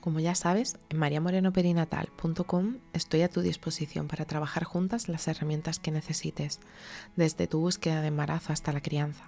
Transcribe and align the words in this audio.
Como 0.00 0.20
ya 0.20 0.34
sabes, 0.34 0.78
en 0.90 0.98
mariamorenoperinatal.com 0.98 2.76
estoy 2.92 3.22
a 3.22 3.28
tu 3.28 3.40
disposición 3.40 4.06
para 4.06 4.24
trabajar 4.24 4.64
juntas 4.64 5.08
las 5.08 5.26
herramientas 5.26 5.80
que 5.80 5.90
necesites, 5.90 6.60
desde 7.16 7.46
tu 7.48 7.60
búsqueda 7.60 8.00
de 8.00 8.08
embarazo 8.08 8.52
hasta 8.52 8.72
la 8.72 8.80
crianza. 8.80 9.24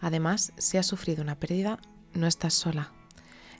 Además, 0.00 0.52
si 0.58 0.76
has 0.76 0.86
sufrido 0.86 1.22
una 1.22 1.36
pérdida, 1.36 1.78
no 2.14 2.26
estás 2.26 2.54
sola. 2.54 2.92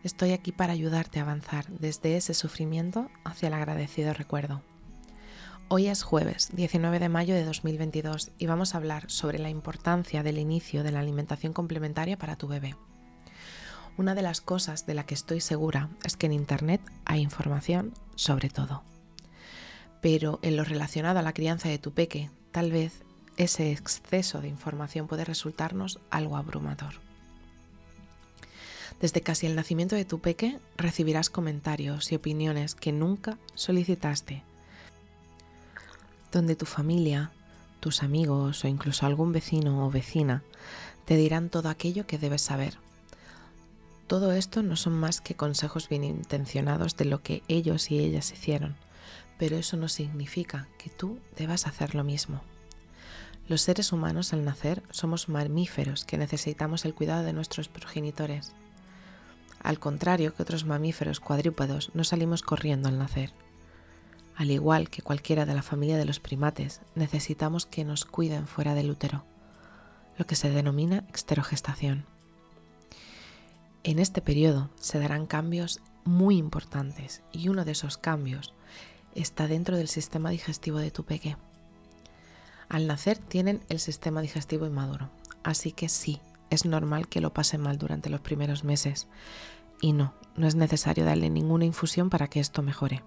Estoy 0.02 0.32
aquí 0.32 0.52
para 0.52 0.72
ayudarte 0.72 1.18
a 1.18 1.22
avanzar 1.22 1.66
desde 1.68 2.16
ese 2.16 2.34
sufrimiento 2.34 3.08
hacia 3.24 3.48
el 3.48 3.54
agradecido 3.54 4.12
recuerdo. 4.12 4.62
Hoy 5.68 5.88
es 5.88 6.02
jueves 6.02 6.50
19 6.52 6.98
de 6.98 7.08
mayo 7.08 7.34
de 7.34 7.44
2022 7.44 8.30
y 8.38 8.46
vamos 8.46 8.74
a 8.74 8.78
hablar 8.78 9.10
sobre 9.10 9.38
la 9.38 9.50
importancia 9.50 10.22
del 10.22 10.38
inicio 10.38 10.84
de 10.84 10.92
la 10.92 11.00
alimentación 11.00 11.52
complementaria 11.52 12.16
para 12.16 12.36
tu 12.36 12.46
bebé. 12.46 12.76
Una 13.98 14.14
de 14.14 14.22
las 14.22 14.42
cosas 14.42 14.84
de 14.84 14.92
la 14.92 15.06
que 15.06 15.14
estoy 15.14 15.40
segura 15.40 15.88
es 16.04 16.16
que 16.16 16.26
en 16.26 16.34
Internet 16.34 16.82
hay 17.06 17.22
información 17.22 17.94
sobre 18.14 18.50
todo. 18.50 18.82
Pero 20.02 20.38
en 20.42 20.56
lo 20.56 20.64
relacionado 20.64 21.18
a 21.18 21.22
la 21.22 21.32
crianza 21.32 21.70
de 21.70 21.78
tu 21.78 21.92
peque, 21.92 22.30
tal 22.52 22.72
vez 22.72 22.92
ese 23.38 23.72
exceso 23.72 24.42
de 24.42 24.48
información 24.48 25.06
puede 25.06 25.24
resultarnos 25.24 25.98
algo 26.10 26.36
abrumador. 26.36 26.94
Desde 29.00 29.22
casi 29.22 29.46
el 29.46 29.56
nacimiento 29.56 29.96
de 29.96 30.04
tu 30.04 30.20
peque 30.20 30.58
recibirás 30.76 31.30
comentarios 31.30 32.12
y 32.12 32.16
opiniones 32.16 32.74
que 32.74 32.92
nunca 32.92 33.38
solicitaste, 33.54 34.42
donde 36.32 36.54
tu 36.54 36.66
familia, 36.66 37.30
tus 37.80 38.02
amigos 38.02 38.62
o 38.64 38.68
incluso 38.68 39.06
algún 39.06 39.32
vecino 39.32 39.86
o 39.86 39.90
vecina 39.90 40.42
te 41.06 41.16
dirán 41.16 41.48
todo 41.48 41.68
aquello 41.70 42.06
que 42.06 42.18
debes 42.18 42.42
saber 42.42 42.78
todo 44.06 44.32
esto 44.32 44.62
no 44.62 44.76
son 44.76 44.94
más 44.94 45.20
que 45.20 45.34
consejos 45.34 45.88
bien 45.88 46.04
intencionados 46.04 46.96
de 46.96 47.04
lo 47.06 47.22
que 47.22 47.42
ellos 47.48 47.90
y 47.90 47.98
ellas 47.98 48.32
hicieron, 48.32 48.76
pero 49.38 49.56
eso 49.56 49.76
no 49.76 49.88
significa 49.88 50.68
que 50.78 50.90
tú 50.90 51.18
debas 51.36 51.66
hacer 51.66 51.94
lo 51.94 52.04
mismo. 52.04 52.40
Los 53.48 53.62
seres 53.62 53.92
humanos 53.92 54.32
al 54.32 54.44
nacer 54.44 54.82
somos 54.90 55.28
mamíferos 55.28 56.04
que 56.04 56.18
necesitamos 56.18 56.84
el 56.84 56.94
cuidado 56.94 57.24
de 57.24 57.32
nuestros 57.32 57.68
progenitores. 57.68 58.52
Al 59.62 59.78
contrario 59.78 60.34
que 60.34 60.42
otros 60.42 60.64
mamíferos 60.64 61.20
cuadrúpedos, 61.20 61.90
no 61.94 62.04
salimos 62.04 62.42
corriendo 62.42 62.88
al 62.88 62.98
nacer. 62.98 63.32
Al 64.36 64.50
igual 64.50 64.90
que 64.90 65.02
cualquiera 65.02 65.46
de 65.46 65.54
la 65.54 65.62
familia 65.62 65.96
de 65.96 66.04
los 66.04 66.20
primates, 66.20 66.80
necesitamos 66.94 67.66
que 67.66 67.84
nos 67.84 68.04
cuiden 68.04 68.46
fuera 68.46 68.74
del 68.74 68.90
útero, 68.90 69.24
lo 70.18 70.26
que 70.26 70.36
se 70.36 70.50
denomina 70.50 70.98
exterogestación. 71.08 72.04
En 73.86 74.00
este 74.00 74.20
periodo 74.20 74.68
se 74.80 74.98
darán 74.98 75.26
cambios 75.26 75.80
muy 76.04 76.38
importantes 76.38 77.22
y 77.30 77.50
uno 77.50 77.64
de 77.64 77.70
esos 77.70 77.96
cambios 77.98 78.52
está 79.14 79.46
dentro 79.46 79.76
del 79.76 79.86
sistema 79.86 80.30
digestivo 80.30 80.78
de 80.78 80.90
tu 80.90 81.04
peque. 81.04 81.36
Al 82.68 82.88
nacer 82.88 83.18
tienen 83.18 83.62
el 83.68 83.78
sistema 83.78 84.22
digestivo 84.22 84.66
inmaduro, 84.66 85.08
así 85.44 85.70
que 85.70 85.88
sí, 85.88 86.20
es 86.50 86.64
normal 86.64 87.06
que 87.06 87.20
lo 87.20 87.32
pasen 87.32 87.60
mal 87.60 87.78
durante 87.78 88.10
los 88.10 88.20
primeros 88.20 88.64
meses. 88.64 89.06
Y 89.80 89.92
no, 89.92 90.14
no 90.34 90.48
es 90.48 90.56
necesario 90.56 91.04
darle 91.04 91.30
ninguna 91.30 91.64
infusión 91.64 92.10
para 92.10 92.26
que 92.26 92.40
esto 92.40 92.62
mejore. 92.62 93.04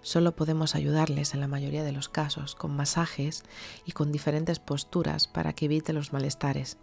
Solo 0.00 0.34
podemos 0.34 0.74
ayudarles 0.74 1.34
en 1.34 1.40
la 1.40 1.48
mayoría 1.48 1.84
de 1.84 1.92
los 1.92 2.08
casos 2.08 2.54
con 2.54 2.74
masajes 2.74 3.42
y 3.84 3.92
con 3.92 4.10
diferentes 4.10 4.58
posturas 4.58 5.28
para 5.28 5.52
que 5.52 5.66
evite 5.66 5.92
los 5.92 6.14
malestares 6.14 6.78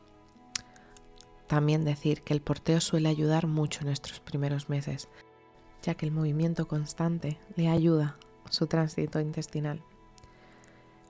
también 1.47 1.85
decir 1.85 2.21
que 2.21 2.33
el 2.33 2.41
porteo 2.41 2.81
suele 2.81 3.09
ayudar 3.09 3.47
mucho 3.47 3.79
en 3.81 3.87
nuestros 3.87 4.19
primeros 4.19 4.69
meses, 4.69 5.07
ya 5.81 5.95
que 5.95 6.05
el 6.05 6.11
movimiento 6.11 6.67
constante 6.67 7.39
le 7.55 7.69
ayuda 7.69 8.17
su 8.49 8.67
tránsito 8.67 9.19
intestinal. 9.19 9.81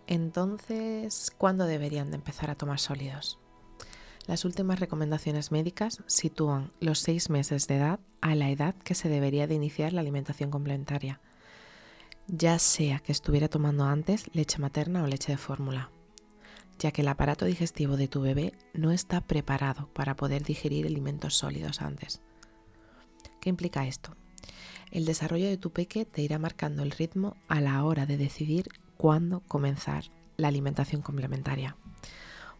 Entonces, 0.05 1.31
¿cuándo 1.37 1.65
deberían 1.65 2.11
de 2.11 2.15
empezar 2.15 2.49
a 2.49 2.55
tomar 2.55 2.79
sólidos? 2.79 3.39
Las 4.25 4.45
últimas 4.45 4.79
recomendaciones 4.79 5.51
médicas 5.51 6.03
sitúan 6.05 6.71
los 6.79 6.99
seis 6.99 7.29
meses 7.29 7.67
de 7.67 7.77
edad 7.77 7.99
a 8.21 8.35
la 8.35 8.49
edad 8.49 8.75
que 8.75 8.95
se 8.95 9.09
debería 9.09 9.47
de 9.47 9.55
iniciar 9.55 9.93
la 9.93 10.01
alimentación 10.01 10.51
complementaria, 10.51 11.19
ya 12.27 12.59
sea 12.59 12.99
que 12.99 13.11
estuviera 13.11 13.47
tomando 13.47 13.85
antes 13.85 14.29
leche 14.33 14.59
materna 14.59 15.03
o 15.03 15.07
leche 15.07 15.31
de 15.31 15.37
fórmula 15.37 15.89
ya 16.79 16.91
que 16.91 17.01
el 17.01 17.07
aparato 17.07 17.45
digestivo 17.45 17.97
de 17.97 18.07
tu 18.07 18.21
bebé 18.21 18.53
no 18.73 18.91
está 18.91 19.21
preparado 19.21 19.89
para 19.93 20.15
poder 20.15 20.43
digerir 20.43 20.85
alimentos 20.85 21.35
sólidos 21.35 21.81
antes. 21.81 22.21
¿Qué 23.41 23.49
implica 23.49 23.87
esto? 23.87 24.15
El 24.91 25.05
desarrollo 25.05 25.47
de 25.47 25.57
tu 25.57 25.71
peque 25.71 26.05
te 26.05 26.21
irá 26.21 26.39
marcando 26.39 26.83
el 26.83 26.91
ritmo 26.91 27.35
a 27.47 27.61
la 27.61 27.83
hora 27.83 28.05
de 28.05 28.17
decidir 28.17 28.69
cuándo 28.95 29.41
comenzar 29.41 30.05
la 30.37 30.47
alimentación 30.47 31.01
complementaria. 31.01 31.75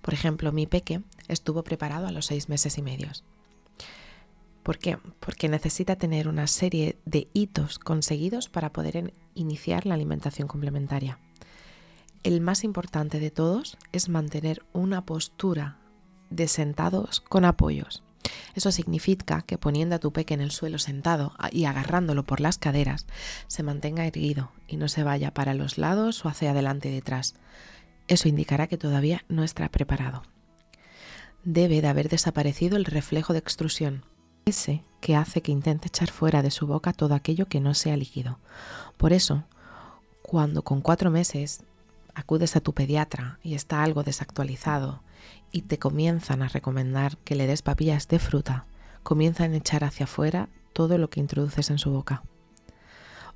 Por 0.01 0.13
ejemplo, 0.13 0.51
mi 0.51 0.67
peque 0.67 1.01
estuvo 1.27 1.63
preparado 1.63 2.07
a 2.07 2.11
los 2.11 2.25
seis 2.25 2.49
meses 2.49 2.77
y 2.77 2.81
medios. 2.81 3.23
¿Por 4.63 4.79
qué? 4.79 4.97
Porque 5.21 5.47
necesita 5.47 5.95
tener 5.95 6.27
una 6.27 6.47
serie 6.47 6.97
de 7.05 7.29
hitos 7.33 7.79
conseguidos 7.79 8.49
para 8.49 8.73
poder 8.73 9.13
iniciar 9.33 9.85
la 9.85 9.93
alimentación 9.93 10.47
complementaria. 10.47 11.19
El 12.27 12.41
más 12.41 12.65
importante 12.65 13.21
de 13.21 13.31
todos 13.31 13.77
es 13.93 14.09
mantener 14.09 14.61
una 14.73 15.05
postura 15.05 15.77
de 16.29 16.49
sentados 16.49 17.21
con 17.21 17.45
apoyos. 17.45 18.03
Eso 18.53 18.73
significa 18.73 19.43
que 19.43 19.57
poniendo 19.57 19.95
a 19.95 19.99
tu 19.99 20.11
peque 20.11 20.33
en 20.33 20.41
el 20.41 20.51
suelo 20.51 20.77
sentado 20.77 21.31
y 21.53 21.63
agarrándolo 21.63 22.25
por 22.25 22.41
las 22.41 22.57
caderas, 22.57 23.07
se 23.47 23.63
mantenga 23.63 24.05
erguido 24.05 24.51
y 24.67 24.75
no 24.75 24.89
se 24.89 25.03
vaya 25.03 25.33
para 25.33 25.53
los 25.53 25.77
lados 25.77 26.25
o 26.25 26.27
hacia 26.27 26.51
adelante 26.51 26.89
y 26.89 26.91
detrás. 26.91 27.35
Eso 28.09 28.27
indicará 28.27 28.67
que 28.67 28.77
todavía 28.77 29.23
no 29.29 29.45
está 29.45 29.69
preparado. 29.69 30.23
Debe 31.45 31.81
de 31.81 31.87
haber 31.87 32.09
desaparecido 32.09 32.75
el 32.75 32.83
reflejo 32.83 33.31
de 33.31 33.39
extrusión, 33.39 34.03
ese 34.43 34.83
que 34.99 35.15
hace 35.15 35.41
que 35.41 35.53
intente 35.53 35.87
echar 35.87 36.11
fuera 36.11 36.41
de 36.41 36.51
su 36.51 36.67
boca 36.67 36.91
todo 36.91 37.15
aquello 37.15 37.45
que 37.45 37.61
no 37.61 37.73
sea 37.73 37.95
líquido. 37.95 38.37
Por 38.97 39.13
eso, 39.13 39.45
cuando 40.23 40.63
con 40.63 40.81
cuatro 40.81 41.09
meses 41.09 41.63
acudes 42.17 42.55
a 42.55 42.61
tu 42.61 42.73
pediatra 42.73 43.37
y 43.43 43.53
está 43.53 43.83
algo 43.83 44.01
desactualizado 44.03 45.03
y 45.51 45.61
te 45.61 45.77
comienzan 45.77 46.41
a 46.41 46.47
recomendar 46.47 47.17
que 47.19 47.35
le 47.35 47.45
des 47.45 47.61
papillas 47.61 48.07
de 48.07 48.17
fruta, 48.17 48.65
comienzan 49.03 49.53
a 49.53 49.57
echar 49.57 49.83
hacia 49.83 50.05
afuera 50.05 50.49
todo 50.73 50.97
lo 50.97 51.11
que 51.11 51.19
introduces 51.19 51.69
en 51.69 51.77
su 51.77 51.91
boca. 51.91 52.23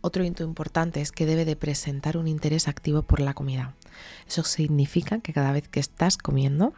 Otro 0.02 0.24
hito 0.24 0.44
importante 0.44 1.00
es 1.00 1.12
que 1.12 1.28
debe 1.28 1.46
de 1.46 1.56
presentar 1.56 2.18
un 2.18 2.28
interés 2.28 2.68
activo 2.68 3.04
por 3.04 3.20
la 3.20 3.36
comida. 3.36 3.76
Eso 4.28 4.44
significa 4.44 5.20
que 5.20 5.32
cada 5.32 5.52
vez 5.52 5.68
que 5.68 5.80
estás 5.80 6.18
comiendo, 6.18 6.74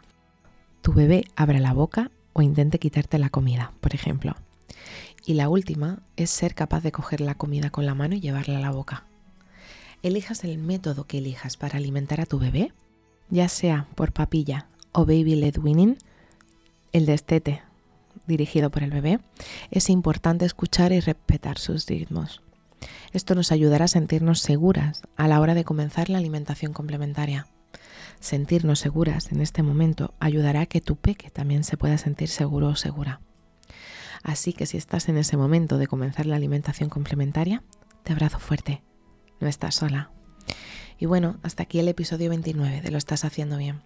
tu 0.82 0.92
bebé 0.92 1.24
abra 1.36 1.58
la 1.58 1.72
boca 1.72 2.10
o 2.34 2.42
intente 2.42 2.78
quitarte 2.78 3.18
la 3.18 3.30
comida, 3.30 3.72
por 3.80 3.94
ejemplo. 3.94 4.36
Y 5.24 5.34
la 5.34 5.48
última 5.48 6.02
es 6.16 6.28
ser 6.28 6.54
capaz 6.54 6.82
de 6.82 6.92
coger 6.92 7.22
la 7.22 7.34
comida 7.34 7.70
con 7.70 7.86
la 7.86 7.94
mano 7.94 8.14
y 8.14 8.20
llevarla 8.20 8.58
a 8.58 8.60
la 8.60 8.72
boca 8.72 9.06
elijas 10.08 10.44
el 10.44 10.58
método 10.58 11.04
que 11.04 11.18
elijas 11.18 11.56
para 11.56 11.78
alimentar 11.78 12.20
a 12.20 12.26
tu 12.26 12.38
bebé, 12.38 12.72
ya 13.30 13.48
sea 13.48 13.88
por 13.94 14.12
papilla 14.12 14.68
o 14.92 15.06
baby 15.06 15.34
led 15.34 15.56
weaning, 15.58 15.96
el 16.92 17.06
destete 17.06 17.62
dirigido 18.26 18.70
por 18.70 18.82
el 18.82 18.90
bebé, 18.90 19.20
es 19.70 19.90
importante 19.90 20.44
escuchar 20.44 20.92
y 20.92 21.00
respetar 21.00 21.58
sus 21.58 21.86
ritmos. 21.86 22.42
Esto 23.12 23.34
nos 23.34 23.50
ayudará 23.50 23.86
a 23.86 23.88
sentirnos 23.88 24.40
seguras 24.40 25.02
a 25.16 25.26
la 25.26 25.40
hora 25.40 25.54
de 25.54 25.64
comenzar 25.64 26.10
la 26.10 26.18
alimentación 26.18 26.72
complementaria. 26.72 27.46
Sentirnos 28.20 28.78
seguras 28.78 29.32
en 29.32 29.40
este 29.40 29.62
momento 29.62 30.14
ayudará 30.20 30.62
a 30.62 30.66
que 30.66 30.80
tu 30.80 30.96
peque 30.96 31.30
también 31.30 31.64
se 31.64 31.76
pueda 31.76 31.98
sentir 31.98 32.28
seguro 32.28 32.68
o 32.68 32.76
segura. 32.76 33.20
Así 34.22 34.52
que 34.52 34.66
si 34.66 34.76
estás 34.76 35.08
en 35.08 35.16
ese 35.16 35.36
momento 35.36 35.78
de 35.78 35.86
comenzar 35.86 36.26
la 36.26 36.36
alimentación 36.36 36.88
complementaria, 36.88 37.62
te 38.04 38.12
abrazo 38.12 38.38
fuerte 38.38 38.82
no 39.44 39.50
estás 39.50 39.74
sola. 39.74 40.10
Y 40.98 41.04
bueno, 41.04 41.38
hasta 41.42 41.64
aquí 41.64 41.78
el 41.78 41.88
episodio 41.88 42.30
29 42.30 42.80
de 42.80 42.90
Lo 42.90 42.96
estás 42.96 43.26
haciendo 43.26 43.58
bien. 43.58 43.82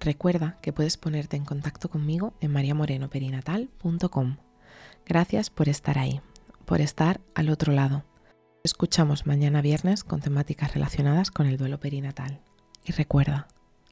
Recuerda 0.00 0.58
que 0.60 0.72
puedes 0.72 0.96
ponerte 0.96 1.36
en 1.36 1.44
contacto 1.44 1.88
conmigo 1.88 2.34
en 2.40 2.52
mariamorenoperinatal.com. 2.52 4.36
Gracias 5.06 5.50
por 5.50 5.68
estar 5.68 5.98
ahí, 5.98 6.20
por 6.64 6.80
estar 6.80 7.20
al 7.36 7.48
otro 7.48 7.72
lado. 7.72 8.04
Escuchamos 8.64 9.24
mañana 9.24 9.62
viernes 9.62 10.02
con 10.02 10.20
temáticas 10.20 10.74
relacionadas 10.74 11.30
con 11.30 11.46
el 11.46 11.58
duelo 11.58 11.78
perinatal. 11.78 12.40
Y 12.84 12.90
recuerda, 12.90 13.46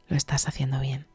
lo 0.08 0.16
estás 0.16 0.48
haciendo 0.48 0.80
bien. 0.80 1.09